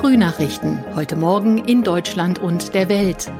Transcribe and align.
Frühnachrichten. 0.00 0.82
Heute 0.94 1.14
Morgen 1.14 1.58
in 1.58 1.82
Deutschland 1.82 2.38
und 2.38 2.72
der 2.72 2.88
Welt. 2.88 3.30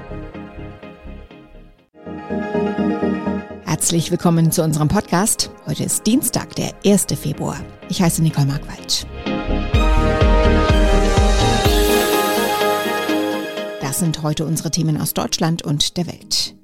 Herzlich 3.64 4.10
willkommen 4.10 4.52
zu 4.52 4.62
unserem 4.62 4.88
Podcast. 4.88 5.50
Heute 5.66 5.84
ist 5.84 6.06
Dienstag, 6.06 6.54
der 6.56 6.74
1. 6.84 7.06
Februar. 7.18 7.58
Ich 7.88 8.02
heiße 8.02 8.22
Nicole 8.22 8.46
Markwald. 8.46 9.06
Das 13.80 13.98
sind 14.00 14.22
heute 14.22 14.44
unsere 14.44 14.70
Themen 14.70 15.00
aus 15.00 15.14
Deutschland 15.14 15.62
und 15.62 15.96
der 15.96 16.08
Welt. 16.08 16.54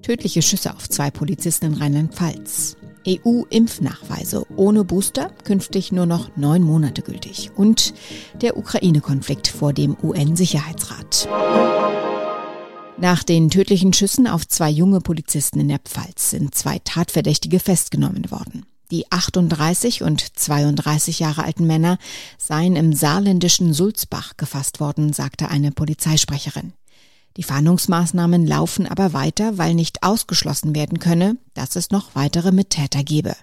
Tödliche 0.00 0.40
Schüsse 0.40 0.74
auf 0.74 0.88
zwei 0.88 1.10
Polizisten 1.10 1.66
in 1.66 1.74
Rheinland-Pfalz. 1.74 2.78
EU-Impfnachweise 3.06 4.46
ohne 4.56 4.84
Booster 4.84 5.30
künftig 5.44 5.92
nur 5.92 6.06
noch 6.06 6.36
neun 6.36 6.62
Monate 6.62 7.02
gültig. 7.02 7.50
Und 7.54 7.94
der 8.40 8.56
Ukraine-Konflikt 8.56 9.48
vor 9.48 9.72
dem 9.72 9.96
UN-Sicherheitsrat. 10.02 11.28
Nach 12.98 13.22
den 13.22 13.50
tödlichen 13.50 13.92
Schüssen 13.92 14.26
auf 14.26 14.48
zwei 14.48 14.70
junge 14.70 15.00
Polizisten 15.00 15.60
in 15.60 15.68
der 15.68 15.80
Pfalz 15.80 16.30
sind 16.30 16.54
zwei 16.54 16.78
Tatverdächtige 16.78 17.60
festgenommen 17.60 18.30
worden. 18.30 18.64
Die 18.90 19.10
38 19.10 20.02
und 20.02 20.38
32 20.38 21.18
Jahre 21.18 21.44
alten 21.44 21.66
Männer 21.66 21.98
seien 22.38 22.76
im 22.76 22.92
saarländischen 22.92 23.72
Sulzbach 23.72 24.36
gefasst 24.36 24.80
worden, 24.80 25.12
sagte 25.12 25.48
eine 25.48 25.72
Polizeisprecherin. 25.72 26.72
Die 27.36 27.42
Fahndungsmaßnahmen 27.42 28.46
laufen 28.46 28.86
aber 28.86 29.12
weiter, 29.12 29.58
weil 29.58 29.74
nicht 29.74 30.02
ausgeschlossen 30.02 30.74
werden 30.74 30.98
könne, 30.98 31.36
dass 31.54 31.76
es 31.76 31.90
noch 31.90 32.14
weitere 32.14 32.50
Mittäter 32.50 33.02
gebe. 33.04 33.36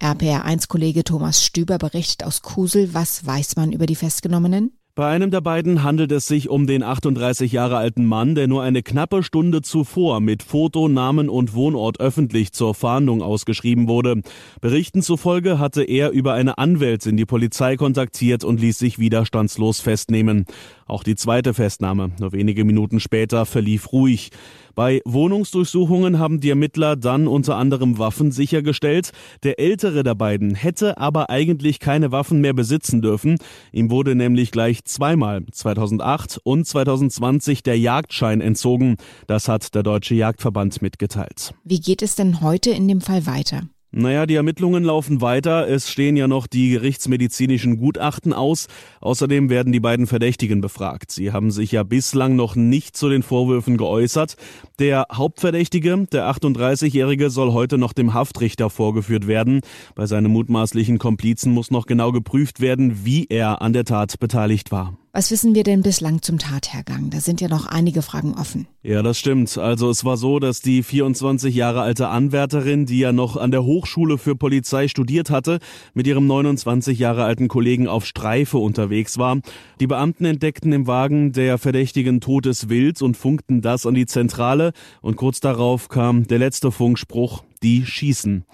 RPR1-Kollege 0.00 1.04
Thomas 1.04 1.44
Stüber 1.44 1.78
berichtet 1.78 2.26
aus 2.26 2.42
Kusel, 2.42 2.94
was 2.94 3.26
weiß 3.26 3.56
man 3.56 3.72
über 3.72 3.86
die 3.86 3.96
Festgenommenen? 3.96 4.72
Bei 4.98 5.06
einem 5.06 5.30
der 5.30 5.42
beiden 5.42 5.84
handelt 5.84 6.10
es 6.10 6.26
sich 6.26 6.48
um 6.48 6.66
den 6.66 6.82
38 6.82 7.52
Jahre 7.52 7.76
alten 7.76 8.04
Mann, 8.04 8.34
der 8.34 8.48
nur 8.48 8.64
eine 8.64 8.82
knappe 8.82 9.22
Stunde 9.22 9.62
zuvor 9.62 10.18
mit 10.18 10.42
Foto, 10.42 10.88
Namen 10.88 11.28
und 11.28 11.54
Wohnort 11.54 12.00
öffentlich 12.00 12.50
zur 12.50 12.74
Fahndung 12.74 13.22
ausgeschrieben 13.22 13.86
wurde. 13.86 14.22
Berichten 14.60 15.02
zufolge 15.02 15.60
hatte 15.60 15.84
er 15.84 16.10
über 16.10 16.34
eine 16.34 16.58
Anwältin 16.58 17.16
die 17.16 17.26
Polizei 17.26 17.76
kontaktiert 17.76 18.42
und 18.42 18.60
ließ 18.60 18.76
sich 18.76 18.98
widerstandslos 18.98 19.78
festnehmen. 19.78 20.46
Auch 20.88 21.04
die 21.04 21.14
zweite 21.14 21.54
Festnahme, 21.54 22.10
nur 22.18 22.32
wenige 22.32 22.64
Minuten 22.64 22.98
später, 22.98 23.46
verlief 23.46 23.92
ruhig. 23.92 24.32
Bei 24.78 25.02
Wohnungsdurchsuchungen 25.04 26.20
haben 26.20 26.38
die 26.38 26.50
Ermittler 26.50 26.94
dann 26.94 27.26
unter 27.26 27.56
anderem 27.56 27.98
Waffen 27.98 28.30
sichergestellt. 28.30 29.10
Der 29.42 29.58
ältere 29.58 30.04
der 30.04 30.14
beiden 30.14 30.54
hätte 30.54 30.98
aber 30.98 31.30
eigentlich 31.30 31.80
keine 31.80 32.12
Waffen 32.12 32.40
mehr 32.40 32.52
besitzen 32.52 33.02
dürfen. 33.02 33.38
Ihm 33.72 33.90
wurde 33.90 34.14
nämlich 34.14 34.52
gleich 34.52 34.84
zweimal 34.84 35.44
2008 35.50 36.38
und 36.44 36.64
2020 36.64 37.64
der 37.64 37.76
Jagdschein 37.76 38.40
entzogen. 38.40 38.98
Das 39.26 39.48
hat 39.48 39.74
der 39.74 39.82
Deutsche 39.82 40.14
Jagdverband 40.14 40.80
mitgeteilt. 40.80 41.54
Wie 41.64 41.80
geht 41.80 42.00
es 42.00 42.14
denn 42.14 42.40
heute 42.40 42.70
in 42.70 42.86
dem 42.86 43.00
Fall 43.00 43.26
weiter? 43.26 43.62
Naja, 43.90 44.26
die 44.26 44.34
Ermittlungen 44.34 44.84
laufen 44.84 45.22
weiter. 45.22 45.66
Es 45.66 45.90
stehen 45.90 46.16
ja 46.16 46.28
noch 46.28 46.46
die 46.46 46.70
gerichtsmedizinischen 46.70 47.78
Gutachten 47.78 48.34
aus. 48.34 48.66
Außerdem 49.00 49.48
werden 49.48 49.72
die 49.72 49.80
beiden 49.80 50.06
Verdächtigen 50.06 50.60
befragt. 50.60 51.10
Sie 51.10 51.32
haben 51.32 51.50
sich 51.50 51.72
ja 51.72 51.84
bislang 51.84 52.36
noch 52.36 52.54
nicht 52.54 52.98
zu 52.98 53.08
den 53.08 53.22
Vorwürfen 53.22 53.78
geäußert. 53.78 54.36
Der 54.78 55.06
Hauptverdächtige, 55.10 56.06
der 56.12 56.30
38-Jährige, 56.30 57.30
soll 57.30 57.52
heute 57.52 57.78
noch 57.78 57.94
dem 57.94 58.12
Haftrichter 58.12 58.68
vorgeführt 58.68 59.26
werden. 59.26 59.60
Bei 59.94 60.04
seinem 60.04 60.32
mutmaßlichen 60.32 60.98
Komplizen 60.98 61.52
muss 61.52 61.70
noch 61.70 61.86
genau 61.86 62.12
geprüft 62.12 62.60
werden, 62.60 63.06
wie 63.06 63.26
er 63.30 63.62
an 63.62 63.72
der 63.72 63.84
Tat 63.84 64.18
beteiligt 64.20 64.70
war. 64.70 64.98
Was 65.12 65.30
wissen 65.30 65.54
wir 65.54 65.64
denn 65.64 65.82
bislang 65.82 66.20
zum 66.20 66.38
Tathergang? 66.38 67.08
Da 67.08 67.20
sind 67.20 67.40
ja 67.40 67.48
noch 67.48 67.66
einige 67.66 68.02
Fragen 68.02 68.34
offen. 68.34 68.68
Ja, 68.82 69.02
das 69.02 69.18
stimmt. 69.18 69.56
Also 69.56 69.88
es 69.88 70.04
war 70.04 70.18
so, 70.18 70.38
dass 70.38 70.60
die 70.60 70.82
24 70.82 71.54
Jahre 71.54 71.80
alte 71.80 72.08
Anwärterin, 72.08 72.84
die 72.84 72.98
ja 72.98 73.12
noch 73.12 73.36
an 73.36 73.50
der 73.50 73.64
Hochschule 73.64 74.18
für 74.18 74.36
Polizei 74.36 74.86
studiert 74.86 75.30
hatte, 75.30 75.60
mit 75.94 76.06
ihrem 76.06 76.26
29 76.26 76.98
Jahre 76.98 77.24
alten 77.24 77.48
Kollegen 77.48 77.88
auf 77.88 78.04
Streife 78.04 78.58
unterwegs 78.58 79.16
war. 79.16 79.40
Die 79.80 79.86
Beamten 79.86 80.26
entdeckten 80.26 80.72
im 80.72 80.86
Wagen 80.86 81.32
der 81.32 81.56
Verdächtigen 81.56 82.20
totes 82.20 82.68
Wild 82.68 83.00
und 83.00 83.16
funkten 83.16 83.62
das 83.62 83.86
an 83.86 83.94
die 83.94 84.06
Zentrale 84.06 84.72
und 85.00 85.16
kurz 85.16 85.40
darauf 85.40 85.88
kam 85.88 86.26
der 86.26 86.38
letzte 86.38 86.70
Funkspruch, 86.70 87.42
die 87.62 87.86
schießen. 87.86 88.44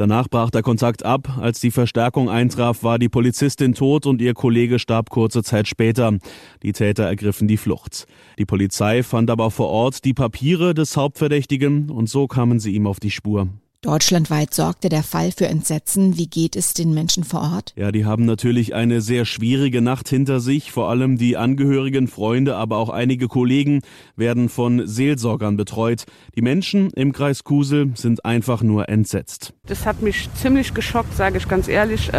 Danach 0.00 0.28
brach 0.28 0.48
der 0.48 0.62
Kontakt 0.62 1.04
ab. 1.04 1.36
Als 1.42 1.60
die 1.60 1.70
Verstärkung 1.70 2.30
eintraf, 2.30 2.82
war 2.82 2.98
die 2.98 3.10
Polizistin 3.10 3.74
tot 3.74 4.06
und 4.06 4.22
ihr 4.22 4.32
Kollege 4.32 4.78
starb 4.78 5.10
kurze 5.10 5.42
Zeit 5.42 5.68
später. 5.68 6.16
Die 6.62 6.72
Täter 6.72 7.04
ergriffen 7.04 7.48
die 7.48 7.58
Flucht. 7.58 8.06
Die 8.38 8.46
Polizei 8.46 9.02
fand 9.02 9.28
aber 9.28 9.50
vor 9.50 9.68
Ort 9.68 10.06
die 10.06 10.14
Papiere 10.14 10.72
des 10.72 10.96
Hauptverdächtigen 10.96 11.90
und 11.90 12.08
so 12.08 12.28
kamen 12.28 12.60
sie 12.60 12.74
ihm 12.74 12.86
auf 12.86 12.98
die 12.98 13.10
Spur. 13.10 13.48
Deutschlandweit 13.82 14.52
sorgte 14.52 14.90
der 14.90 15.02
Fall 15.02 15.32
für 15.32 15.46
Entsetzen. 15.46 16.18
Wie 16.18 16.26
geht 16.26 16.54
es 16.54 16.74
den 16.74 16.92
Menschen 16.92 17.24
vor 17.24 17.40
Ort? 17.40 17.72
Ja, 17.76 17.90
die 17.90 18.04
haben 18.04 18.26
natürlich 18.26 18.74
eine 18.74 19.00
sehr 19.00 19.24
schwierige 19.24 19.80
Nacht 19.80 20.10
hinter 20.10 20.40
sich. 20.40 20.70
Vor 20.70 20.90
allem 20.90 21.16
die 21.16 21.38
Angehörigen, 21.38 22.06
Freunde, 22.06 22.56
aber 22.56 22.76
auch 22.76 22.90
einige 22.90 23.26
Kollegen 23.26 23.80
werden 24.16 24.50
von 24.50 24.86
Seelsorgern 24.86 25.56
betreut. 25.56 26.04
Die 26.36 26.42
Menschen 26.42 26.90
im 26.90 27.12
Kreis 27.12 27.42
Kusel 27.42 27.92
sind 27.94 28.26
einfach 28.26 28.62
nur 28.62 28.90
entsetzt. 28.90 29.54
Das 29.64 29.86
hat 29.86 30.02
mich 30.02 30.28
ziemlich 30.34 30.74
geschockt, 30.74 31.16
sage 31.16 31.38
ich 31.38 31.48
ganz 31.48 31.66
ehrlich. 31.66 32.10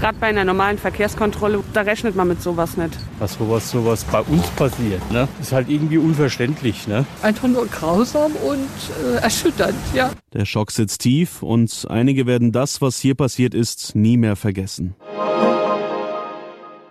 Gerade 0.00 0.16
bei 0.18 0.28
einer 0.28 0.46
normalen 0.46 0.78
Verkehrskontrolle, 0.78 1.62
da 1.74 1.82
rechnet 1.82 2.16
man 2.16 2.26
mit 2.26 2.40
sowas 2.40 2.78
nicht. 2.78 2.96
Was 3.18 3.34
sowas, 3.34 3.70
sowas 3.70 4.02
bei 4.04 4.20
uns 4.22 4.46
passiert, 4.52 5.02
ne? 5.12 5.28
ist 5.42 5.52
halt 5.52 5.68
irgendwie 5.68 5.98
unverständlich. 5.98 6.88
Ne? 6.88 7.04
Einfach 7.20 7.48
nur 7.48 7.66
grausam 7.66 8.32
und 8.36 8.66
äh, 9.04 9.22
erschütternd, 9.22 9.76
ja. 9.94 10.10
Der 10.32 10.46
Schock 10.46 10.70
sitzt 10.70 11.02
tief 11.02 11.42
und 11.42 11.86
einige 11.90 12.24
werden 12.24 12.50
das, 12.50 12.80
was 12.80 12.98
hier 12.98 13.14
passiert 13.14 13.52
ist, 13.52 13.94
nie 13.94 14.16
mehr 14.16 14.36
vergessen. 14.36 14.94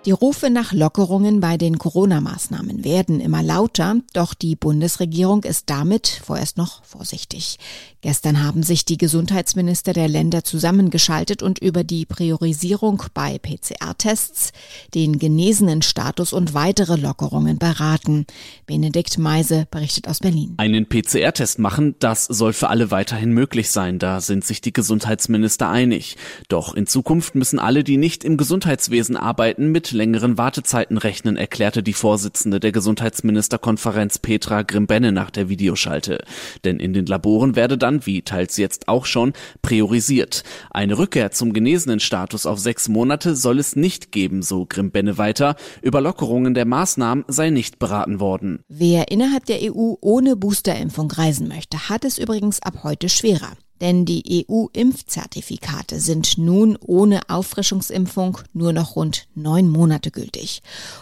Die 0.06 0.12
Rufe 0.12 0.50
nach 0.50 0.72
Lockerungen 0.72 1.42
bei 1.42 1.58
den 1.58 1.78
Corona-Maßnahmen 1.78 2.86
werden 2.86 3.20
immer 3.20 3.44
lauter, 3.44 3.98
doch 4.14 4.34
die 4.34 4.56
Bundesregierung 4.56 5.44
ist 5.44 5.70
damit 5.70 6.22
vorerst 6.24 6.56
noch 6.56 6.86
vorsichtig. 6.86 7.58
Gestern 8.02 8.42
haben 8.42 8.64
sich 8.64 8.86
die 8.86 8.98
Gesundheitsminister 8.98 9.92
der 9.92 10.08
Länder 10.08 10.46
zusammengeschaltet 10.46 11.44
und 11.44 11.60
über 11.60 11.84
die 11.84 12.06
Priorisierung 12.06 13.04
bei 13.14 13.40
PCR-Tests, 13.40 14.54
den 14.96 15.20
genesenen 15.20 15.82
Status 15.82 16.31
und 16.31 16.54
weitere 16.54 16.96
Lockerungen 16.96 17.58
beraten. 17.58 18.26
Benedikt 18.66 19.18
Meise 19.18 19.68
berichtet 19.70 20.08
aus 20.08 20.20
Berlin. 20.20 20.54
Einen 20.56 20.88
PCR-Test 20.88 21.60
machen, 21.60 21.96
das 22.00 22.24
soll 22.24 22.54
für 22.54 22.70
alle 22.70 22.90
weiterhin 22.90 23.34
möglich 23.34 23.70
sein. 23.70 24.00
Da 24.00 24.22
sind 24.22 24.46
sich 24.46 24.62
die 24.62 24.72
Gesundheitsminister 24.72 25.68
einig. 25.68 26.16
Doch 26.48 26.74
in 26.76 26.88
Zukunft 26.88 27.36
müssen 27.36 27.60
alle, 27.60 27.84
die 27.84 27.98
nicht 27.98 28.24
im 28.24 28.38
Gesundheitswesen 28.38 29.18
arbeiten, 29.18 29.74
mit 29.74 29.89
längeren 29.92 30.38
Wartezeiten 30.38 30.98
rechnen, 30.98 31.38
erklärte 31.38 31.84
die 31.84 31.94
Vorsitzende 31.94 32.60
der 32.60 32.72
Gesundheitsministerkonferenz 32.72 34.20
Petra 34.20 34.62
Grimbenne 34.62 35.12
nach 35.12 35.30
der 35.32 35.50
Videoschalte. 35.50 36.24
Denn 36.64 36.80
in 36.80 36.94
den 36.94 37.06
Laboren 37.06 37.56
werde 37.56 37.78
dann, 37.78 38.06
wie 38.06 38.22
teils 38.22 38.58
jetzt 38.58 38.88
auch 38.88 39.06
schon, 39.06 39.34
priorisiert. 39.62 40.44
Eine 40.72 40.98
Rückkehr 40.98 41.32
zum 41.32 41.54
genesenen 41.54 42.00
Status 42.00 42.46
auf 42.46 42.60
sechs 42.60 42.90
Monate 42.90 43.36
soll 43.36 43.60
es 43.60 43.76
nicht 43.76 44.12
geben, 44.12 44.42
so 44.42 44.66
Grimbenne 44.68 45.18
weiter. 45.18 45.56
Über 45.82 46.02
Lockerungen 46.02 46.54
der 46.54 46.66
Maßnahmen 46.66 47.26
sei 47.28 47.50
nicht 47.50 47.80
beraten 47.80 48.20
worden. 48.20 48.64
Wer 48.68 49.12
innerhalb 49.12 49.46
der 49.46 49.60
EU 49.62 49.96
ohne 50.02 50.36
Boosterimpfung 50.36 51.12
reisen 51.12 51.48
möchte, 51.48 51.90
hat 51.90 52.06
es 52.06 52.18
übrigens 52.18 52.62
ab 52.62 52.84
heute 52.84 53.10
schwerer. 53.10 53.54
Denn 53.82 54.06
die 54.06 54.46
EU-Impfzertifikate 54.50 56.00
sind 56.00 56.38
nun 56.38 56.78
ohne 56.80 57.30
Auffrischungsimpfung 57.30 58.40
nur 58.54 58.74
noch 58.74 58.96
rund 58.96 59.28
neun 59.36 59.70
Monate 59.70 60.12
gültig. 60.12 60.62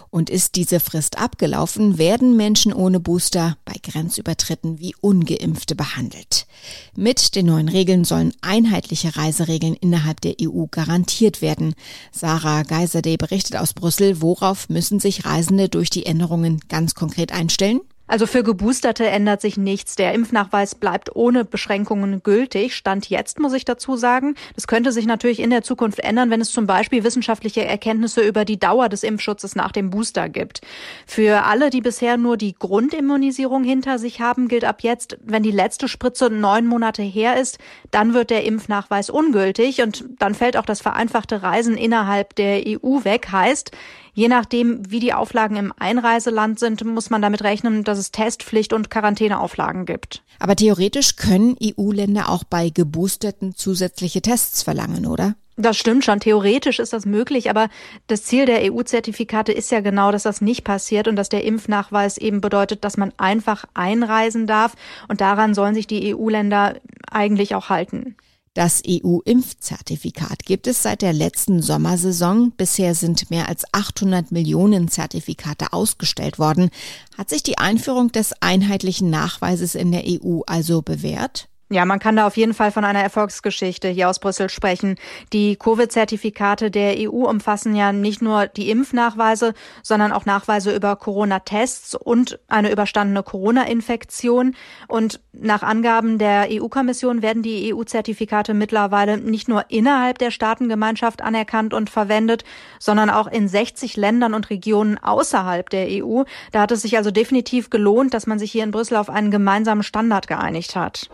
Und 0.09 0.29
ist 0.29 0.56
diese 0.56 0.79
Frist 0.79 1.18
abgelaufen, 1.18 1.97
werden 1.97 2.38
Menschen 2.38 2.74
ohne 2.74 3.00
Booster 3.00 3.57
bei 3.65 3.74
Grenzübertritten 3.81 4.79
wie 4.79 4.95
ungeimpfte 5.01 5.75
behandelt. 5.75 6.47
Mit 6.95 7.35
den 7.35 7.47
neuen 7.47 7.69
Regeln 7.69 8.03
sollen 8.06 8.33
einheitliche 8.41 9.15
Reiseregeln 9.15 9.75
innerhalb 9.75 10.21
der 10.21 10.35
EU 10.41 10.65
garantiert 10.69 11.41
werden. 11.41 11.73
Sarah 12.12 12.63
Geiserde 12.63 13.18
berichtet 13.18 13.57
aus 13.57 13.73
Brüssel, 13.73 14.21
worauf 14.21 14.69
müssen 14.69 15.00
sich 15.00 15.25
Reisende 15.25 15.69
durch 15.69 15.89
die 15.89 16.06
Änderungen 16.06 16.59
ganz 16.69 16.95
konkret 16.95 17.31
einstellen? 17.31 17.81
Also 18.07 18.25
für 18.25 18.44
Geboosterte 18.44 19.06
ändert 19.06 19.42
sich 19.42 19.57
nichts. 19.57 19.95
Der 19.95 20.13
Impfnachweis 20.13 20.75
bleibt 20.75 21.15
ohne 21.15 21.44
Beschränkungen 21.44 22.24
gültig. 22.24 22.75
Stand 22.75 23.09
jetzt, 23.09 23.39
muss 23.39 23.54
ich 23.54 23.65
dazu 23.65 23.98
sagen. 23.98 24.36
Das 24.56 24.68
könnte 24.68 24.92
sich 24.92 25.06
natürlich 25.06 25.39
in 25.39 25.50
der 25.50 25.62
Zukunft 25.62 26.00
ändern, 26.00 26.30
wenn 26.30 26.42
es 26.42 26.51
zum 26.51 26.68
Beispiel 26.68 27.04
wissenschaftliche 27.04 27.65
Erkenntnisse 27.65 28.21
über 28.21 28.45
die 28.45 28.59
Dauer 28.59 28.88
des 28.88 29.04
Impfschutzes 29.04 29.56
nach 29.56 29.71
dem 29.71 29.89
Booster 29.89 30.30
gibt. 30.30 30.62
Für 31.06 31.44
alle, 31.44 31.69
die 31.69 31.81
bisher 31.81 32.18
nur 32.18 32.38
die 32.38 32.56
Grundimmunisierung 32.57 33.63
hinter 33.63 34.00
sich 34.00 34.21
haben, 34.21 34.48
gilt 34.48 34.63
ab 34.63 34.83
jetzt, 34.83 35.18
wenn 35.24 35.44
die 35.44 35.51
letzte 35.51 35.88
Spritze 35.88 36.30
neun 36.30 36.65
Monate 36.65 37.04
her 37.04 37.38
ist, 37.39 37.57
dann 37.92 38.13
wird 38.13 38.30
der 38.30 38.45
Impfnachweis 38.45 39.09
ungültig 39.09 39.81
und 39.81 40.06
dann 40.19 40.33
fällt 40.33 40.56
auch 40.56 40.65
das 40.65 40.81
vereinfachte 40.81 41.44
Reisen 41.44 41.75
innerhalb 41.75 42.36
der 42.36 42.63
EU 42.65 43.04
weg. 43.04 43.27
Heißt, 43.31 43.71
Je 44.17 44.29
nachdem, 44.29 44.81
wie 44.89 44.99
die 44.99 45.13
Auflagen 45.13 45.57
im 45.57 45.71
Einreiseland 45.77 46.57
sind, 46.57 46.83
muss 46.83 47.11
man 47.11 47.21
damit 47.21 47.43
rechnen, 47.43 47.83
dass 47.83 47.99
es 47.99 48.09
Testpflicht 48.09 48.73
und 48.73 48.89
Quarantäneauflagen 48.89 49.85
gibt. 49.85 50.23
Aber 50.39 50.55
theoretisch 50.55 51.17
können 51.17 51.55
EU-Länder 51.63 52.27
auch 52.29 52.43
bei 52.43 52.71
Geboosterten 52.71 53.53
zusätzliche 53.53 54.23
Tests 54.23 54.63
verlangen, 54.63 55.05
oder? 55.05 55.35
Das 55.55 55.77
stimmt 55.77 56.03
schon. 56.03 56.19
Theoretisch 56.19 56.79
ist 56.79 56.93
das 56.93 57.05
möglich, 57.05 57.51
aber 57.51 57.69
das 58.07 58.23
Ziel 58.23 58.47
der 58.47 58.73
EU-Zertifikate 58.73 59.51
ist 59.51 59.69
ja 59.69 59.81
genau, 59.81 60.11
dass 60.11 60.23
das 60.23 60.41
nicht 60.41 60.63
passiert 60.63 61.07
und 61.07 61.15
dass 61.15 61.29
der 61.29 61.43
Impfnachweis 61.43 62.17
eben 62.17 62.41
bedeutet, 62.41 62.83
dass 62.83 62.97
man 62.97 63.13
einfach 63.17 63.65
einreisen 63.75 64.47
darf. 64.47 64.73
Und 65.07 65.21
daran 65.21 65.53
sollen 65.53 65.75
sich 65.75 65.85
die 65.85 66.15
EU-Länder 66.15 66.77
eigentlich 67.11 67.53
auch 67.53 67.69
halten. 67.69 68.15
Das 68.57 68.81
EU-Impfzertifikat 68.88 70.44
gibt 70.44 70.65
es 70.65 70.81
seit 70.81 71.04
der 71.04 71.13
letzten 71.13 71.62
Sommersaison. 71.62 72.51
Bisher 72.57 72.95
sind 72.95 73.30
mehr 73.30 73.48
als 73.48 73.71
800 73.71 74.31
Millionen 74.31 74.88
Zertifikate 74.88 75.74
ausgestellt 75.74 76.39
worden. 76.39 76.71
Hat 77.15 77.30
sich 77.30 77.44
die 77.44 77.59
Einführung 77.59 78.12
des 78.12 78.33
einheitlichen 78.42 79.12
Nachweises 79.12 79.75
in 79.75 79.92
der 79.92 80.06
EU 80.07 80.42
also 80.48 80.81
bewährt? 80.81 81.50
Ja, 81.69 81.83
man 81.83 81.99
kann 81.99 82.15
da 82.15 82.25
auf 82.25 82.37
jeden 82.37 82.53
Fall 82.53 82.71
von 82.71 82.85
einer 82.85 83.01
Erfolgsgeschichte 83.01 83.89
hier 83.89 84.07
aus 84.07 84.19
Brüssel 84.19 84.49
sprechen. 84.49 84.95
Die 85.33 85.57
Covid-Zertifikate 85.57 86.71
der 86.71 86.95
EU 86.97 87.27
umfassen 87.27 87.75
ja 87.75 87.91
nicht 87.91 88.21
nur 88.21 88.47
die 88.47 88.69
Impfnachweise, 88.69 89.53
sondern 89.83 90.13
auch 90.13 90.25
Nachweise 90.25 90.73
über 90.73 90.95
Corona-Tests 90.95 91.95
und 91.95 92.39
eine 92.47 92.71
überstandene 92.71 93.21
Corona-Infektion. 93.21 94.55
Und 94.87 95.19
nach 95.33 95.61
Angaben 95.61 96.17
der 96.17 96.47
EU-Kommission 96.49 97.21
werden 97.21 97.43
die 97.43 97.73
EU-Zertifikate 97.73 98.53
mittlerweile 98.53 99.17
nicht 99.17 99.49
nur 99.49 99.65
innerhalb 99.67 100.19
der 100.19 100.31
Staatengemeinschaft 100.31 101.21
anerkannt 101.21 101.73
und 101.73 101.89
verwendet, 101.89 102.45
sondern 102.79 103.09
auch 103.09 103.27
in 103.27 103.49
60 103.49 103.97
Ländern 103.97 104.33
und 104.33 104.49
Regionen 104.49 104.97
außerhalb 104.99 105.69
der 105.69 105.87
EU. 105.89 106.23
Da 106.53 106.61
hat 106.61 106.71
es 106.71 106.83
sich 106.83 106.95
also 106.95 107.11
definitiv 107.11 107.69
gelohnt, 107.69 108.13
dass 108.13 108.25
man 108.25 108.39
sich 108.39 108.53
hier 108.53 108.63
in 108.63 108.71
Brüssel 108.71 108.95
auf 108.95 109.09
einen 109.09 109.31
gemeinsamen 109.31 109.83
Standard 109.83 110.29
geeinigt 110.29 110.77
hat. 110.77 111.09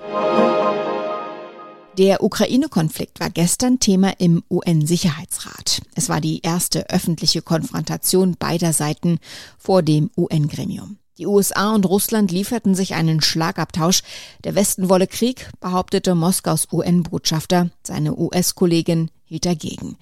Der 1.97 2.23
Ukraine-Konflikt 2.23 3.19
war 3.19 3.29
gestern 3.29 3.79
Thema 3.79 4.19
im 4.19 4.43
UN-Sicherheitsrat. 4.49 5.81
Es 5.93 6.09
war 6.09 6.21
die 6.21 6.41
erste 6.41 6.89
öffentliche 6.89 7.43
Konfrontation 7.43 8.35
beider 8.39 8.73
Seiten 8.73 9.19
vor 9.59 9.83
dem 9.83 10.09
UN-Gremium. 10.17 10.97
Die 11.19 11.27
USA 11.27 11.75
und 11.75 11.85
Russland 11.85 12.31
lieferten 12.31 12.73
sich 12.73 12.95
einen 12.95 13.21
Schlagabtausch. 13.21 14.01
Der 14.43 14.55
Westen 14.55 14.89
wolle 14.89 15.05
Krieg, 15.05 15.51
behauptete 15.59 16.15
Moskaus 16.15 16.67
UN-Botschafter. 16.71 17.69
Seine 17.85 18.17
US-Kollegin 18.17 19.11
hielt 19.23 19.45
dagegen. 19.45 19.97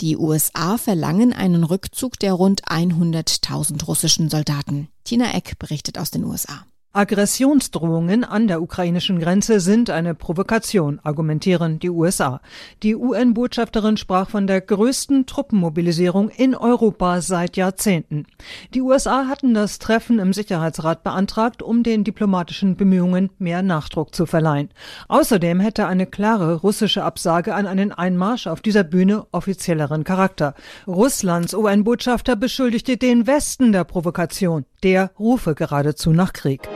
Die 0.00 0.16
USA 0.16 0.78
verlangen 0.78 1.32
einen 1.32 1.62
Rückzug 1.62 2.18
der 2.18 2.32
rund 2.32 2.64
100.000 2.64 3.84
russischen 3.84 4.28
Soldaten. 4.28 4.88
Tina 5.04 5.32
Eck 5.34 5.60
berichtet 5.60 5.98
aus 5.98 6.10
den 6.10 6.24
USA. 6.24 6.66
Aggressionsdrohungen 6.96 8.24
an 8.24 8.48
der 8.48 8.62
ukrainischen 8.62 9.18
Grenze 9.18 9.60
sind 9.60 9.90
eine 9.90 10.14
Provokation, 10.14 10.98
argumentieren 11.02 11.78
die 11.78 11.90
USA. 11.90 12.40
Die 12.82 12.96
UN-Botschafterin 12.96 13.98
sprach 13.98 14.30
von 14.30 14.46
der 14.46 14.62
größten 14.62 15.26
Truppenmobilisierung 15.26 16.30
in 16.30 16.54
Europa 16.54 17.20
seit 17.20 17.58
Jahrzehnten. 17.58 18.24
Die 18.72 18.80
USA 18.80 19.26
hatten 19.26 19.52
das 19.52 19.78
Treffen 19.78 20.18
im 20.18 20.32
Sicherheitsrat 20.32 21.04
beantragt, 21.04 21.62
um 21.62 21.82
den 21.82 22.02
diplomatischen 22.02 22.76
Bemühungen 22.76 23.28
mehr 23.38 23.60
Nachdruck 23.60 24.14
zu 24.14 24.24
verleihen. 24.24 24.70
Außerdem 25.08 25.60
hätte 25.60 25.86
eine 25.86 26.06
klare 26.06 26.54
russische 26.54 27.04
Absage 27.04 27.54
an 27.54 27.66
einen 27.66 27.92
Einmarsch 27.92 28.46
auf 28.46 28.62
dieser 28.62 28.84
Bühne 28.84 29.26
offizielleren 29.32 30.02
Charakter. 30.02 30.54
Russlands 30.86 31.52
UN-Botschafter 31.52 32.36
beschuldigte 32.36 32.96
den 32.96 33.26
Westen 33.26 33.72
der 33.72 33.84
Provokation. 33.84 34.64
Der 34.82 35.10
rufe 35.18 35.54
geradezu 35.54 36.12
nach 36.12 36.32
Krieg. 36.32 36.66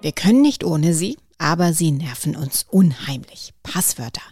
Wir 0.00 0.12
können 0.12 0.42
nicht 0.42 0.62
ohne 0.62 0.94
sie, 0.94 1.18
aber 1.38 1.72
sie 1.72 1.90
nerven 1.90 2.36
uns 2.36 2.66
unheimlich. 2.70 3.52
Passwörter. 3.64 4.22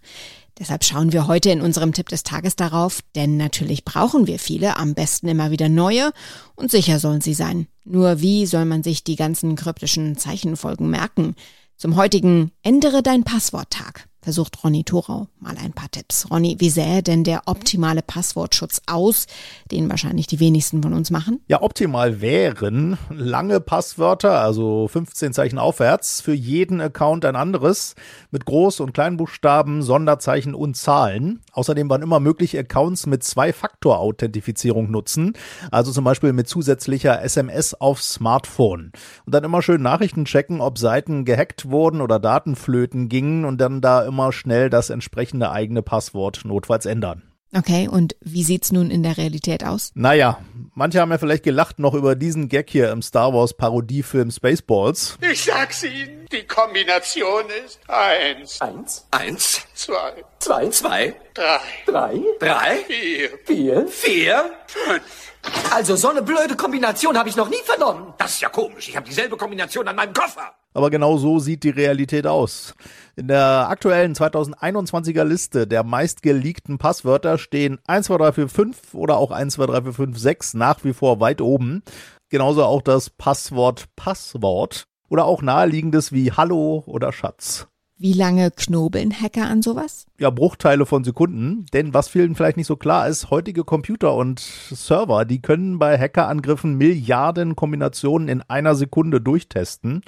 Deshalb 0.59 0.85
schauen 0.85 1.13
wir 1.13 1.27
heute 1.27 1.51
in 1.51 1.61
unserem 1.61 1.93
Tipp 1.93 2.09
des 2.09 2.23
Tages 2.23 2.57
darauf, 2.57 3.01
denn 3.15 3.37
natürlich 3.37 3.85
brauchen 3.85 4.27
wir 4.27 4.39
viele, 4.39 4.77
am 4.77 4.95
besten 4.95 5.29
immer 5.29 5.51
wieder 5.51 5.69
neue 5.69 6.13
und 6.55 6.71
sicher 6.71 6.99
sollen 6.99 7.21
sie 7.21 7.35
sein. 7.35 7.67
Nur 7.85 8.21
wie 8.21 8.47
soll 8.47 8.65
man 8.65 8.83
sich 8.83 9.05
die 9.05 9.17
ganzen 9.17 9.57
kryptischen 9.57 10.17
Zeichenfolgen 10.17 10.89
merken? 10.89 11.35
Zum 11.77 11.97
heutigen 11.97 12.53
Ändere 12.63 13.03
dein 13.03 13.25
Passwort-Tag 13.25 14.09
versucht 14.27 14.65
Ronny 14.65 14.83
Thorau 14.83 15.29
mal 15.39 15.55
ein 15.57 15.73
paar 15.73 15.89
Tipps. 15.89 16.29
Ronny, 16.29 16.57
wie 16.59 16.69
sähe 16.69 17.01
denn 17.01 17.23
der 17.23 17.43
optimale 17.47 18.03
Passwortschutz 18.03 18.83
aus, 18.89 19.29
den 19.71 19.89
wahrscheinlich 19.89 20.27
die 20.27 20.41
wenigsten 20.41 20.83
von 20.83 20.95
uns 20.95 21.13
machen? 21.13 21.39
Ja, 21.47 21.63
optimal 21.63 22.21
wären 22.21 22.99
lange 23.09 23.61
Passwörter, 23.61 24.41
also 24.41 24.89
15 24.89 25.33
Zeichen 25.33 25.61
aufwärts, 25.61 26.21
für 26.21 26.35
jeden 26.35 26.81
Account 26.81 27.25
ein 27.25 27.37
anderes, 27.37 27.95
mit 28.33 28.47
Groß- 28.47 28.83
und 28.83 28.95
Kleinbuchstaben, 28.95 29.83
Sonderzeichen 29.83 30.57
und 30.57 30.77
Zahlen. 30.77 31.41
Außerdem 31.57 31.89
waren 31.89 32.03
immer 32.03 32.21
möglich 32.21 32.57
Accounts 32.59 33.07
mit 33.07 33.25
Zwei-Faktor-Authentifizierung 33.25 34.91
nutzen, 34.91 35.33
also 35.71 35.91
zum 35.91 36.05
Beispiel 36.05 36.35
mit 36.35 36.49
zusätzlicher 36.49 37.23
SMS 37.23 37.73
auf 37.73 38.03
Smartphone. 38.03 38.93
Und 39.25 39.35
dann 39.35 39.43
immer 39.43 39.63
schön 39.63 39.81
Nachrichten 39.81 40.27
checken, 40.27 40.61
ob 40.61 40.77
Seiten 40.77 41.25
gehackt 41.25 41.71
wurden 41.71 42.03
oder 42.03 42.19
Datenflöten 42.19 43.09
gingen 43.09 43.47
und 43.47 43.59
dann 43.59 43.81
da 43.81 44.05
immer 44.05 44.33
schnell 44.33 44.69
das 44.69 44.91
entsprechende 44.91 45.51
eigene 45.51 45.81
Passwort 45.81 46.43
notfalls 46.45 46.85
ändern. 46.85 47.23
Okay, 47.57 47.89
und 47.89 48.17
wie 48.21 48.43
sieht's 48.43 48.71
nun 48.71 48.91
in 48.91 49.03
der 49.03 49.17
Realität 49.17 49.65
aus? 49.65 49.91
Naja, 49.95 50.39
manche 50.75 51.01
haben 51.01 51.11
ja 51.11 51.17
vielleicht 51.17 51.43
gelacht 51.43 51.79
noch 51.79 51.95
über 51.95 52.15
diesen 52.15 52.49
Gag 52.49 52.69
hier 52.69 52.91
im 52.91 53.01
Star 53.01 53.33
Wars 53.33 53.55
Parodiefilm 53.55 54.31
Spaceballs. 54.31 55.17
Ich 55.31 55.45
sag's 55.45 55.83
Ihnen, 55.83 56.27
die 56.33 56.43
Kombination 56.43 57.45
ist 57.65 57.81
eins. 57.89 58.61
Eins. 58.61 59.07
Eins. 59.11 59.63
Zwei. 59.75 60.25
Zwei. 60.39 60.69
Zwei. 60.69 61.17
Drei. 61.33 61.61
Drei. 61.87 62.21
Drei. 62.41 62.77
Vier. 62.87 63.31
Vier. 63.45 63.89
Vier. 63.89 64.51
Fünf. 64.67 65.33
Also 65.71 65.95
so 65.97 66.09
eine 66.09 66.23
blöde 66.23 66.57
Kombination 66.57 67.19
habe 67.19 67.29
ich 67.29 67.37
noch 67.37 67.51
nie 67.51 67.63
vernommen. 67.65 68.15
Das 68.19 68.33
ist 68.33 68.41
ja 68.41 68.49
komisch. 68.49 68.89
Ich 68.89 68.97
habe 68.97 69.07
dieselbe 69.07 69.37
Kombination 69.37 69.87
an 69.87 69.97
meinem 69.97 70.15
Koffer. 70.15 70.53
Aber 70.73 70.91
genau 70.91 71.17
so 71.17 71.39
sieht 71.39 71.65
die 71.65 71.71
Realität 71.71 72.27
aus. 72.27 72.75
In 73.15 73.29
der 73.29 73.69
aktuellen 73.69 74.15
2021er 74.15 75.25
Liste 75.25 75.67
der 75.67 75.85
meistgeleakten 75.85 76.79
Passwörter 76.79 77.39
stehen 77.39 77.79
12345 77.87 78.95
oder 78.95 79.17
auch 79.17 79.31
123456 79.31 80.55
nach 80.55 80.85
wie 80.85 80.93
vor 80.93 81.21
weit 81.21 81.41
oben. 81.41 81.83
Genauso 82.29 82.65
auch 82.65 82.83
das 82.83 83.11
Passwort 83.11 83.85
Passwort 83.97 84.87
oder 85.09 85.25
auch 85.25 85.43
naheliegendes 85.43 86.13
wie 86.13 86.33
Hallo 86.33 86.85
oder 86.87 87.13
Schatz. 87.13 87.69
Wie 87.99 88.13
lange 88.13 88.51
knobeln 88.51 89.11
Hacker 89.11 89.47
an 89.47 89.63
sowas? 89.63 90.07
Ja, 90.19 90.29
Bruchteile 90.29 90.85
von 90.85 91.03
Sekunden. 91.03 91.65
Denn 91.73 91.95
was 91.95 92.09
vielen 92.09 92.35
vielleicht 92.35 92.59
nicht 92.59 92.67
so 92.67 92.77
klar 92.77 93.09
ist, 93.09 93.31
heutige 93.31 93.65
Computer 93.65 94.15
und 94.15 94.39
Server, 94.39 95.25
die 95.25 95.41
können 95.41 95.79
bei 95.79 95.99
Hackerangriffen 95.99 96.75
Milliarden 96.75 97.57
Kombinationen 97.57 98.29
in 98.29 98.43
einer 98.43 98.75
Sekunde 98.75 99.23
durchtesten. 99.23 100.03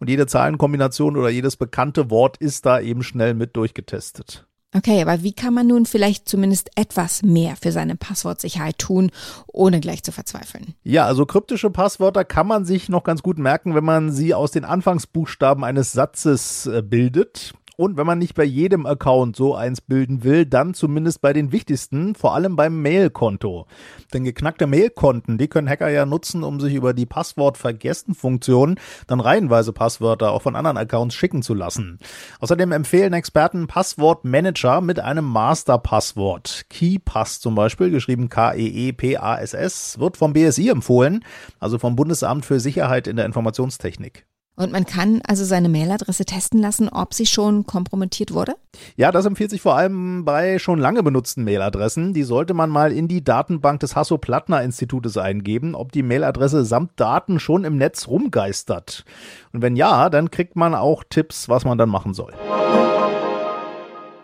Und 0.00 0.10
jede 0.10 0.26
Zahlenkombination 0.26 1.16
oder 1.16 1.28
jedes 1.28 1.56
bekannte 1.56 2.10
Wort 2.10 2.38
ist 2.38 2.66
da 2.66 2.80
eben 2.80 3.04
schnell 3.04 3.34
mit 3.34 3.54
durchgetestet. 3.54 4.47
Okay, 4.74 5.00
aber 5.00 5.22
wie 5.22 5.32
kann 5.32 5.54
man 5.54 5.66
nun 5.66 5.86
vielleicht 5.86 6.28
zumindest 6.28 6.70
etwas 6.74 7.22
mehr 7.22 7.56
für 7.56 7.72
seine 7.72 7.96
Passwortsicherheit 7.96 8.78
tun, 8.78 9.10
ohne 9.46 9.80
gleich 9.80 10.02
zu 10.02 10.12
verzweifeln? 10.12 10.74
Ja, 10.84 11.06
also 11.06 11.24
kryptische 11.24 11.70
Passwörter 11.70 12.24
kann 12.24 12.46
man 12.46 12.66
sich 12.66 12.90
noch 12.90 13.02
ganz 13.02 13.22
gut 13.22 13.38
merken, 13.38 13.74
wenn 13.74 13.84
man 13.84 14.12
sie 14.12 14.34
aus 14.34 14.50
den 14.50 14.66
Anfangsbuchstaben 14.66 15.64
eines 15.64 15.92
Satzes 15.92 16.66
äh, 16.66 16.82
bildet. 16.82 17.54
Und 17.80 17.96
wenn 17.96 18.08
man 18.08 18.18
nicht 18.18 18.34
bei 18.34 18.42
jedem 18.42 18.86
Account 18.86 19.36
so 19.36 19.54
eins 19.54 19.80
bilden 19.80 20.24
will, 20.24 20.44
dann 20.44 20.74
zumindest 20.74 21.20
bei 21.20 21.32
den 21.32 21.52
wichtigsten, 21.52 22.16
vor 22.16 22.34
allem 22.34 22.56
beim 22.56 22.82
Mailkonto. 22.82 23.68
Denn 24.12 24.24
geknackte 24.24 24.66
Mailkonten, 24.66 25.38
die 25.38 25.46
können 25.46 25.68
Hacker 25.68 25.88
ja 25.88 26.04
nutzen, 26.04 26.42
um 26.42 26.58
sich 26.58 26.74
über 26.74 26.92
die 26.92 27.06
Passwort-Vergessen-Funktion 27.06 28.80
dann 29.06 29.20
reihenweise 29.20 29.72
Passwörter 29.72 30.32
auch 30.32 30.42
von 30.42 30.56
anderen 30.56 30.76
Accounts 30.76 31.14
schicken 31.14 31.40
zu 31.40 31.54
lassen. 31.54 32.00
Außerdem 32.40 32.72
empfehlen 32.72 33.12
Experten 33.12 33.68
Passwortmanager 33.68 34.80
mit 34.80 34.98
einem 34.98 35.26
Masterpasswort. 35.26 36.64
KeyPass 36.70 37.38
zum 37.38 37.54
Beispiel, 37.54 37.90
geschrieben 37.90 38.28
K-E-E-P-A-S-S, 38.28 40.00
wird 40.00 40.16
vom 40.16 40.32
BSI 40.32 40.70
empfohlen, 40.70 41.24
also 41.60 41.78
vom 41.78 41.94
Bundesamt 41.94 42.44
für 42.44 42.58
Sicherheit 42.58 43.06
in 43.06 43.14
der 43.14 43.26
Informationstechnik. 43.26 44.26
Und 44.58 44.72
man 44.72 44.86
kann 44.86 45.22
also 45.24 45.44
seine 45.44 45.68
Mailadresse 45.68 46.24
testen 46.24 46.60
lassen, 46.60 46.88
ob 46.88 47.14
sie 47.14 47.26
schon 47.26 47.64
kompromittiert 47.64 48.34
wurde? 48.34 48.56
Ja, 48.96 49.12
das 49.12 49.24
empfiehlt 49.24 49.50
sich 49.50 49.60
vor 49.60 49.76
allem 49.76 50.24
bei 50.24 50.58
schon 50.58 50.80
lange 50.80 51.04
benutzten 51.04 51.44
Mailadressen. 51.44 52.12
Die 52.12 52.24
sollte 52.24 52.54
man 52.54 52.68
mal 52.68 52.90
in 52.90 53.06
die 53.06 53.22
Datenbank 53.22 53.78
des 53.78 53.94
Hasso-Plattner-Institutes 53.94 55.16
eingeben, 55.16 55.76
ob 55.76 55.92
die 55.92 56.02
Mailadresse 56.02 56.64
samt 56.64 56.98
Daten 56.98 57.38
schon 57.38 57.62
im 57.62 57.76
Netz 57.76 58.08
rumgeistert. 58.08 59.04
Und 59.52 59.62
wenn 59.62 59.76
ja, 59.76 60.10
dann 60.10 60.32
kriegt 60.32 60.56
man 60.56 60.74
auch 60.74 61.04
Tipps, 61.08 61.48
was 61.48 61.64
man 61.64 61.78
dann 61.78 61.88
machen 61.88 62.12
soll. 62.12 62.34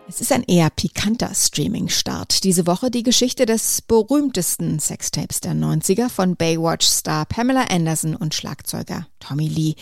Es 0.09 0.19
ist 0.19 0.33
ein 0.33 0.43
eher 0.43 0.69
pikanter 0.69 1.31
Streaming-Start. 1.33 2.43
Diese 2.43 2.67
Woche 2.67 2.91
die 2.91 3.03
Geschichte 3.03 3.45
des 3.45 3.81
berühmtesten 3.81 4.79
Sextapes 4.79 5.39
der 5.39 5.53
90er 5.53 6.09
von 6.09 6.35
Baywatch-Star 6.35 7.25
Pamela 7.25 7.67
Anderson 7.69 8.17
und 8.17 8.35
Schlagzeuger 8.35 9.07
Tommy 9.21 9.47
Lee. 9.47 9.75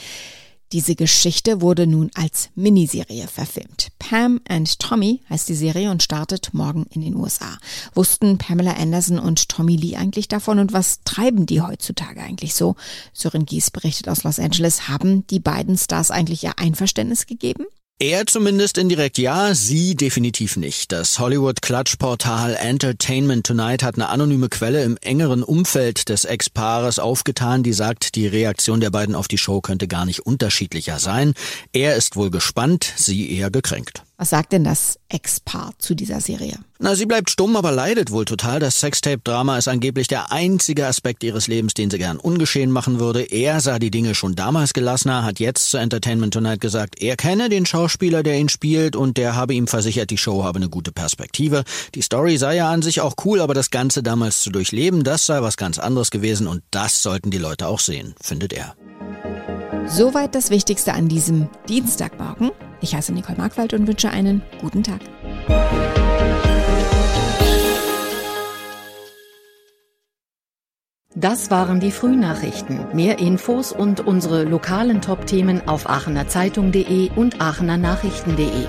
Diese 0.73 0.95
Geschichte 0.95 1.61
wurde 1.61 1.85
nun 1.85 2.09
als 2.15 2.49
Miniserie 2.55 3.27
verfilmt. 3.27 3.89
Pam 3.99 4.41
and 4.49 4.79
Tommy 4.79 5.21
heißt 5.29 5.47
die 5.47 5.53
Serie 5.53 5.91
und 5.91 6.01
startet 6.01 6.55
morgen 6.55 6.87
in 6.89 7.01
den 7.01 7.15
USA. 7.15 7.59
Wussten 7.93 8.39
Pamela 8.39 8.73
Anderson 8.73 9.19
und 9.19 9.49
Tommy 9.49 9.75
Lee 9.75 9.95
eigentlich 9.97 10.29
davon 10.29 10.57
und 10.57 10.73
was 10.73 11.01
treiben 11.03 11.45
die 11.45 11.61
heutzutage 11.61 12.21
eigentlich 12.21 12.55
so? 12.55 12.75
Sören 13.13 13.45
Gies 13.45 13.69
berichtet 13.69 14.09
aus 14.09 14.23
Los 14.23 14.39
Angeles. 14.39 14.87
Haben 14.87 15.27
die 15.27 15.39
beiden 15.39 15.77
Stars 15.77 16.09
eigentlich 16.09 16.43
ihr 16.43 16.57
Einverständnis 16.57 17.27
gegeben? 17.27 17.65
Er 17.99 18.25
zumindest 18.25 18.77
indirekt 18.77 19.17
ja, 19.17 19.53
sie 19.53 19.95
definitiv 19.95 20.57
nicht. 20.57 20.91
Das 20.91 21.19
Hollywood-Klatschportal 21.19 22.55
Entertainment 22.55 23.45
Tonight 23.45 23.83
hat 23.83 23.95
eine 23.95 24.09
anonyme 24.09 24.49
Quelle 24.49 24.83
im 24.83 24.97
engeren 24.97 25.43
Umfeld 25.43 26.09
des 26.09 26.25
Ex-Paares 26.25 26.97
aufgetan, 26.99 27.61
die 27.63 27.71
sagt, 27.71 28.15
die 28.15 28.27
Reaktion 28.27 28.81
der 28.81 28.89
beiden 28.89 29.15
auf 29.15 29.27
die 29.27 29.37
Show 29.37 29.61
könnte 29.61 29.87
gar 29.87 30.05
nicht 30.05 30.21
unterschiedlicher 30.21 30.99
sein. 30.99 31.33
Er 31.71 31.95
ist 31.95 32.15
wohl 32.15 32.31
gespannt, 32.31 32.91
sie 32.97 33.31
eher 33.31 33.51
gekränkt. 33.51 34.03
Was 34.23 34.29
sagt 34.29 34.53
denn 34.53 34.63
das 34.63 34.99
Ex-Paar 35.09 35.73
zu 35.79 35.95
dieser 35.95 36.21
Serie? 36.21 36.57
Na, 36.79 36.95
sie 36.95 37.05
bleibt 37.05 37.29
stumm, 37.29 37.57
aber 37.57 37.73
leidet 37.73 38.09
wohl 38.09 38.23
total. 38.23 38.61
Das 38.61 38.79
Sextape-Drama 38.79 39.57
ist 39.57 39.67
angeblich 39.67 40.07
der 40.07 40.31
einzige 40.31 40.87
Aspekt 40.87 41.25
ihres 41.25 41.47
Lebens, 41.47 41.73
den 41.73 41.89
sie 41.89 41.97
gern 41.97 42.19
ungeschehen 42.19 42.71
machen 42.71 43.01
würde. 43.01 43.21
Er 43.21 43.59
sah 43.59 43.79
die 43.79 43.91
Dinge 43.91 44.15
schon 44.15 44.33
damals 44.33 44.71
gelassener, 44.71 45.25
hat 45.25 45.41
jetzt 45.41 45.69
zu 45.71 45.75
Entertainment 45.75 46.33
Tonight 46.33 46.61
gesagt, 46.61 47.01
er 47.01 47.17
kenne 47.17 47.49
den 47.49 47.65
Schauspieler, 47.65 48.23
der 48.23 48.37
ihn 48.37 48.47
spielt 48.47 48.95
und 48.95 49.17
der 49.17 49.35
habe 49.35 49.55
ihm 49.55 49.67
versichert, 49.67 50.09
die 50.09 50.17
Show 50.17 50.45
habe 50.45 50.55
eine 50.55 50.69
gute 50.69 50.93
Perspektive. 50.93 51.65
Die 51.93 52.01
Story 52.01 52.37
sei 52.37 52.55
ja 52.55 52.71
an 52.71 52.81
sich 52.81 53.01
auch 53.01 53.15
cool, 53.25 53.41
aber 53.41 53.53
das 53.53 53.71
Ganze 53.71 54.03
damals 54.03 54.39
zu 54.39 54.51
durchleben, 54.51 55.03
das 55.03 55.25
sei 55.25 55.41
was 55.41 55.57
ganz 55.57 55.79
anderes 55.79 56.11
gewesen 56.11 56.47
und 56.47 56.63
das 56.71 57.03
sollten 57.03 57.29
die 57.29 57.39
Leute 57.39 57.67
auch 57.67 57.81
sehen, 57.81 58.15
findet 58.21 58.53
er. 58.53 58.73
Soweit 59.85 60.33
das 60.33 60.49
Wichtigste 60.49 60.93
an 60.93 61.09
diesem 61.09 61.49
Dienstagmorgen. 61.67 62.51
Ich 62.83 62.93
heiße 62.93 63.13
Nicole 63.13 63.37
Markwald 63.37 63.73
und 63.73 63.87
wünsche 63.87 64.09
einen 64.09 64.41
guten 64.59 64.83
Tag. 64.83 64.99
Das 71.15 71.49
waren 71.49 71.79
die 71.79 71.91
Frühnachrichten. 71.91 72.93
Mehr 72.93 73.19
Infos 73.19 73.71
und 73.71 74.01
unsere 74.01 74.43
lokalen 74.43 75.01
Top-Themen 75.01 75.65
auf 75.65 75.89
aachenerzeitung.de 75.89 77.11
und 77.15 77.39
aachenernachrichten.de. 77.39 78.67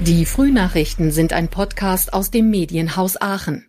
Die 0.00 0.24
Frühnachrichten 0.24 1.10
sind 1.10 1.34
ein 1.34 1.48
Podcast 1.48 2.14
aus 2.14 2.30
dem 2.30 2.48
Medienhaus 2.48 3.20
Aachen. 3.20 3.66